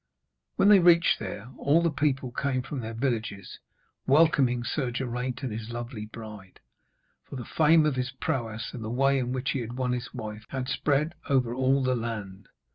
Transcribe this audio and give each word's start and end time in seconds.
When 0.55 0.69
they 0.69 0.79
reached 0.79 1.19
there, 1.19 1.49
all 1.59 1.83
the 1.83 1.91
people 1.91 2.31
came 2.31 2.63
from 2.63 2.79
their 2.79 2.95
villages 2.95 3.59
welcoming 4.07 4.63
Sir 4.63 4.89
Geraint 4.89 5.43
and 5.43 5.51
his 5.51 5.69
lovely 5.69 6.07
bride, 6.07 6.59
for 7.29 7.35
the 7.35 7.45
fame 7.45 7.85
of 7.85 7.97
his 7.97 8.09
prowess, 8.09 8.73
and 8.73 8.83
the 8.83 8.89
way 8.89 9.19
in 9.19 9.31
which 9.31 9.51
he 9.51 9.59
had 9.59 9.73
won 9.77 9.91
his 9.91 10.11
wife, 10.11 10.45
had 10.49 10.67
spread 10.69 11.13
over 11.29 11.53
all 11.53 11.83
the 11.83 11.93
land. 11.95 12.47